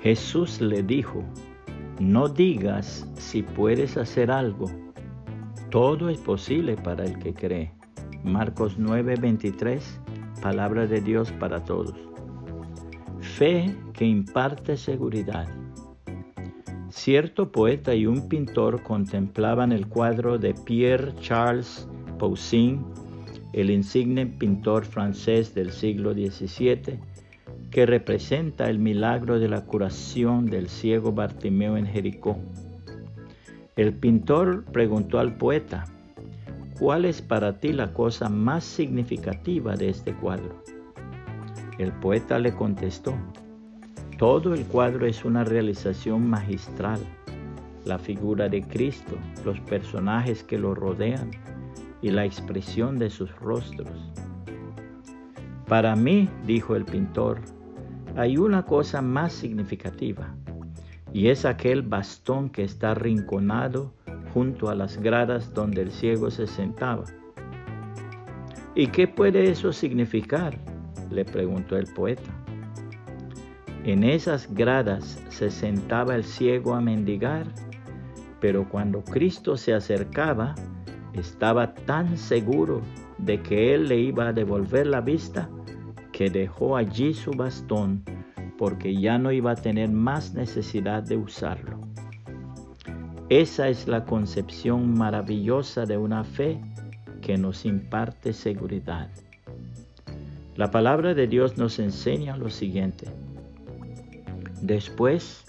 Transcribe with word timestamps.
Jesús 0.00 0.60
le 0.60 0.82
dijo, 0.82 1.24
no 1.98 2.28
digas 2.28 3.10
si 3.16 3.42
puedes 3.42 3.96
hacer 3.96 4.30
algo. 4.30 4.70
Todo 5.70 6.08
es 6.08 6.18
posible 6.18 6.76
para 6.76 7.04
el 7.04 7.18
que 7.18 7.34
cree. 7.34 7.72
Marcos 8.22 8.78
9:23, 8.78 9.82
palabra 10.40 10.86
de 10.86 11.00
Dios 11.00 11.32
para 11.32 11.64
todos. 11.64 11.94
Fe 13.20 13.74
que 13.92 14.04
imparte 14.04 14.76
seguridad. 14.76 15.48
Cierto 16.88 17.50
poeta 17.50 17.94
y 17.94 18.06
un 18.06 18.28
pintor 18.28 18.82
contemplaban 18.84 19.72
el 19.72 19.88
cuadro 19.88 20.38
de 20.38 20.54
Pierre 20.54 21.12
Charles 21.20 21.88
Poussin, 22.18 22.84
el 23.52 23.70
insigne 23.70 24.26
pintor 24.26 24.84
francés 24.84 25.54
del 25.54 25.72
siglo 25.72 26.12
XVII, 26.12 26.98
que 27.70 27.86
representa 27.86 28.70
el 28.70 28.78
milagro 28.78 29.38
de 29.38 29.48
la 29.48 29.64
curación 29.64 30.46
del 30.46 30.68
ciego 30.68 31.12
Bartimeo 31.12 31.76
en 31.76 31.86
Jericó. 31.86 32.38
El 33.76 33.92
pintor 33.94 34.64
preguntó 34.64 35.18
al 35.18 35.36
poeta, 35.36 35.84
¿cuál 36.78 37.04
es 37.04 37.22
para 37.22 37.60
ti 37.60 37.72
la 37.72 37.92
cosa 37.92 38.28
más 38.28 38.64
significativa 38.64 39.76
de 39.76 39.90
este 39.90 40.14
cuadro? 40.14 40.62
El 41.78 41.92
poeta 41.92 42.38
le 42.38 42.54
contestó, 42.54 43.14
todo 44.18 44.54
el 44.54 44.64
cuadro 44.64 45.06
es 45.06 45.24
una 45.24 45.44
realización 45.44 46.28
magistral, 46.28 47.00
la 47.84 47.98
figura 47.98 48.48
de 48.48 48.62
Cristo, 48.62 49.16
los 49.44 49.60
personajes 49.60 50.42
que 50.42 50.58
lo 50.58 50.74
rodean 50.74 51.30
y 52.02 52.10
la 52.10 52.24
expresión 52.24 52.98
de 52.98 53.10
sus 53.10 53.32
rostros. 53.36 53.90
Para 55.68 55.94
mí, 55.94 56.28
dijo 56.46 56.74
el 56.74 56.84
pintor, 56.84 57.40
hay 58.16 58.36
una 58.36 58.64
cosa 58.64 59.02
más 59.02 59.32
significativa, 59.32 60.34
y 61.12 61.28
es 61.28 61.44
aquel 61.44 61.82
bastón 61.82 62.50
que 62.50 62.64
está 62.64 62.94
rinconado 62.94 63.92
junto 64.34 64.68
a 64.68 64.74
las 64.74 64.98
gradas 64.98 65.52
donde 65.54 65.82
el 65.82 65.90
ciego 65.90 66.30
se 66.30 66.46
sentaba. 66.46 67.04
¿Y 68.74 68.88
qué 68.88 69.08
puede 69.08 69.50
eso 69.50 69.72
significar? 69.72 70.58
le 71.10 71.24
preguntó 71.24 71.76
el 71.76 71.86
poeta. 71.86 72.30
En 73.84 74.04
esas 74.04 74.52
gradas 74.52 75.18
se 75.30 75.50
sentaba 75.50 76.14
el 76.14 76.24
ciego 76.24 76.74
a 76.74 76.80
mendigar, 76.80 77.46
pero 78.40 78.68
cuando 78.68 79.02
Cristo 79.02 79.56
se 79.56 79.72
acercaba, 79.72 80.54
estaba 81.14 81.74
tan 81.74 82.18
seguro 82.18 82.82
de 83.16 83.40
que 83.40 83.74
Él 83.74 83.88
le 83.88 83.98
iba 83.98 84.28
a 84.28 84.32
devolver 84.32 84.86
la 84.86 85.00
vista 85.00 85.48
que 86.18 86.30
dejó 86.30 86.76
allí 86.76 87.14
su 87.14 87.30
bastón 87.30 88.02
porque 88.58 89.00
ya 89.00 89.18
no 89.18 89.30
iba 89.30 89.52
a 89.52 89.54
tener 89.54 89.88
más 89.88 90.34
necesidad 90.34 91.04
de 91.04 91.16
usarlo. 91.16 91.78
Esa 93.28 93.68
es 93.68 93.86
la 93.86 94.04
concepción 94.04 94.98
maravillosa 94.98 95.86
de 95.86 95.96
una 95.96 96.24
fe 96.24 96.60
que 97.22 97.38
nos 97.38 97.64
imparte 97.64 98.32
seguridad. 98.32 99.10
La 100.56 100.72
palabra 100.72 101.14
de 101.14 101.28
Dios 101.28 101.56
nos 101.56 101.78
enseña 101.78 102.36
lo 102.36 102.50
siguiente. 102.50 103.06
Después, 104.60 105.44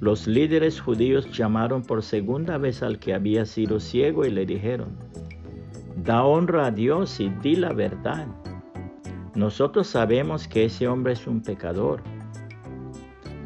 los 0.00 0.26
líderes 0.26 0.80
judíos 0.80 1.30
llamaron 1.30 1.82
por 1.82 2.02
segunda 2.02 2.56
vez 2.56 2.82
al 2.82 2.98
que 2.98 3.12
había 3.12 3.44
sido 3.44 3.80
ciego 3.80 4.24
y 4.24 4.30
le 4.30 4.46
dijeron, 4.46 4.96
da 5.94 6.24
honra 6.24 6.68
a 6.68 6.70
Dios 6.70 7.20
y 7.20 7.28
di 7.28 7.56
la 7.56 7.74
verdad. 7.74 8.26
Nosotros 9.36 9.86
sabemos 9.86 10.48
que 10.48 10.64
ese 10.64 10.88
hombre 10.88 11.12
es 11.12 11.26
un 11.26 11.42
pecador. 11.42 12.02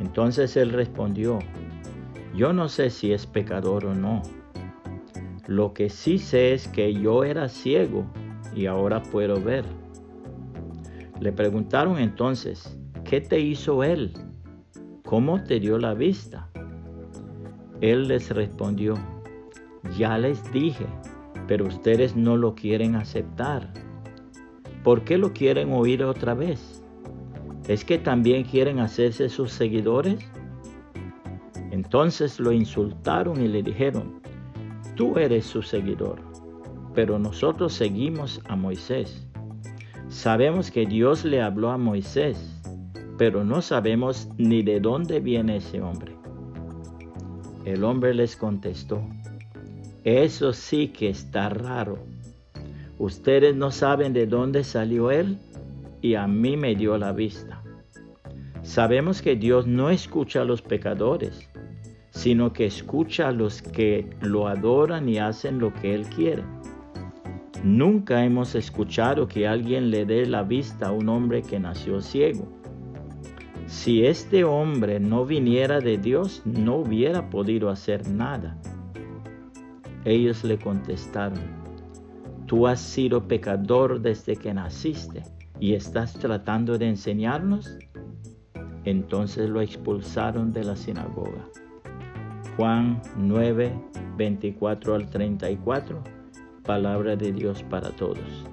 Entonces 0.00 0.56
él 0.56 0.70
respondió, 0.70 1.38
yo 2.34 2.52
no 2.52 2.68
sé 2.68 2.90
si 2.90 3.12
es 3.12 3.24
pecador 3.24 3.86
o 3.86 3.94
no. 3.94 4.20
Lo 5.46 5.72
que 5.74 5.88
sí 5.88 6.18
sé 6.18 6.54
es 6.54 6.66
que 6.66 6.92
yo 6.92 7.22
era 7.22 7.48
ciego 7.48 8.04
y 8.52 8.66
ahora 8.66 9.00
puedo 9.00 9.40
ver. 9.40 9.64
Le 11.20 11.30
preguntaron 11.30 11.98
entonces, 11.98 12.76
¿qué 13.04 13.20
te 13.20 13.38
hizo 13.38 13.84
él? 13.84 14.12
¿Cómo 15.04 15.44
te 15.44 15.60
dio 15.60 15.78
la 15.78 15.94
vista? 15.94 16.50
Él 17.80 18.08
les 18.08 18.30
respondió, 18.30 18.94
ya 19.96 20.18
les 20.18 20.42
dije, 20.50 20.86
pero 21.46 21.64
ustedes 21.64 22.16
no 22.16 22.36
lo 22.36 22.56
quieren 22.56 22.96
aceptar. 22.96 23.72
¿Por 24.86 25.02
qué 25.02 25.18
lo 25.18 25.32
quieren 25.32 25.72
oír 25.72 26.04
otra 26.04 26.34
vez? 26.34 26.80
¿Es 27.66 27.84
que 27.84 27.98
también 27.98 28.44
quieren 28.44 28.78
hacerse 28.78 29.28
sus 29.28 29.50
seguidores? 29.50 30.24
Entonces 31.72 32.38
lo 32.38 32.52
insultaron 32.52 33.42
y 33.42 33.48
le 33.48 33.64
dijeron, 33.64 34.20
tú 34.94 35.18
eres 35.18 35.44
su 35.44 35.60
seguidor, 35.60 36.20
pero 36.94 37.18
nosotros 37.18 37.72
seguimos 37.72 38.40
a 38.44 38.54
Moisés. 38.54 39.26
Sabemos 40.06 40.70
que 40.70 40.86
Dios 40.86 41.24
le 41.24 41.42
habló 41.42 41.72
a 41.72 41.78
Moisés, 41.78 42.62
pero 43.18 43.42
no 43.42 43.62
sabemos 43.62 44.28
ni 44.38 44.62
de 44.62 44.78
dónde 44.78 45.18
viene 45.18 45.56
ese 45.56 45.82
hombre. 45.82 46.14
El 47.64 47.82
hombre 47.82 48.14
les 48.14 48.36
contestó, 48.36 49.02
eso 50.04 50.52
sí 50.52 50.90
que 50.90 51.08
está 51.08 51.48
raro. 51.48 51.98
Ustedes 52.98 53.54
no 53.54 53.70
saben 53.70 54.12
de 54.12 54.26
dónde 54.26 54.64
salió 54.64 55.10
Él 55.10 55.38
y 56.00 56.14
a 56.14 56.26
mí 56.26 56.56
me 56.56 56.74
dio 56.74 56.96
la 56.96 57.12
vista. 57.12 57.62
Sabemos 58.62 59.22
que 59.22 59.36
Dios 59.36 59.66
no 59.66 59.90
escucha 59.90 60.42
a 60.42 60.44
los 60.44 60.62
pecadores, 60.62 61.48
sino 62.10 62.52
que 62.52 62.66
escucha 62.66 63.28
a 63.28 63.32
los 63.32 63.60
que 63.60 64.08
lo 64.20 64.48
adoran 64.48 65.08
y 65.08 65.18
hacen 65.18 65.58
lo 65.58 65.74
que 65.74 65.94
Él 65.94 66.06
quiere. 66.06 66.42
Nunca 67.62 68.24
hemos 68.24 68.54
escuchado 68.54 69.28
que 69.28 69.46
alguien 69.46 69.90
le 69.90 70.06
dé 70.06 70.24
la 70.24 70.42
vista 70.42 70.88
a 70.88 70.92
un 70.92 71.08
hombre 71.08 71.42
que 71.42 71.58
nació 71.58 72.00
ciego. 72.00 72.48
Si 73.66 74.06
este 74.06 74.44
hombre 74.44 75.00
no 75.00 75.26
viniera 75.26 75.80
de 75.80 75.98
Dios, 75.98 76.42
no 76.44 76.76
hubiera 76.76 77.28
podido 77.28 77.68
hacer 77.68 78.08
nada. 78.08 78.56
Ellos 80.04 80.44
le 80.44 80.56
contestaron, 80.56 81.40
tú 82.46 82.66
has 82.66 82.80
sido 82.80 83.26
pecador 83.26 84.00
desde 84.00 84.36
que 84.36 84.54
naciste 84.54 85.22
y 85.60 85.74
estás 85.74 86.14
tratando 86.14 86.78
de 86.78 86.88
enseñarnos. 86.88 87.78
Entonces 88.84 89.50
lo 89.50 89.60
expulsaron 89.60 90.52
de 90.52 90.64
la 90.64 90.76
sinagoga. 90.76 91.44
Juan 92.56 93.02
9, 93.16 93.72
24 94.16 94.94
al 94.94 95.10
34, 95.10 96.02
palabra 96.62 97.16
de 97.16 97.32
Dios 97.32 97.62
para 97.64 97.90
todos. 97.90 98.46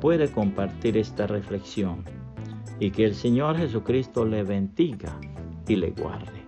Puede 0.00 0.30
compartir 0.30 0.96
esta 0.96 1.26
reflexión 1.26 2.04
y 2.78 2.90
que 2.90 3.06
el 3.06 3.14
Señor 3.14 3.56
Jesucristo 3.56 4.24
le 4.24 4.44
bendiga 4.44 5.18
y 5.66 5.76
le 5.76 5.90
guarde. 5.90 6.38